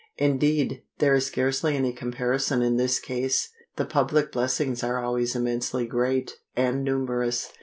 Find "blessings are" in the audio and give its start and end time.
4.31-4.97